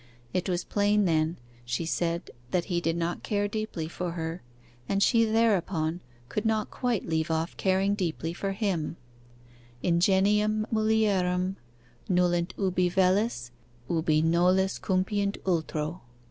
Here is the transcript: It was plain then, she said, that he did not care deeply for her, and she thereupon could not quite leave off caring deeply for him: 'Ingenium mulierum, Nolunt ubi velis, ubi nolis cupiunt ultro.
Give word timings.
It 0.33 0.49
was 0.49 0.63
plain 0.63 1.05
then, 1.05 1.37
she 1.63 1.85
said, 1.85 2.31
that 2.49 2.65
he 2.73 2.81
did 2.81 2.97
not 2.97 3.21
care 3.21 3.47
deeply 3.47 3.87
for 3.87 4.13
her, 4.13 4.41
and 4.89 5.03
she 5.03 5.25
thereupon 5.25 6.01
could 6.27 6.43
not 6.43 6.71
quite 6.71 7.05
leave 7.05 7.29
off 7.29 7.55
caring 7.55 7.93
deeply 7.93 8.33
for 8.33 8.53
him: 8.53 8.97
'Ingenium 9.83 10.65
mulierum, 10.73 11.57
Nolunt 12.09 12.55
ubi 12.57 12.89
velis, 12.89 13.51
ubi 13.91 14.23
nolis 14.23 14.79
cupiunt 14.79 15.37
ultro. 15.45 16.01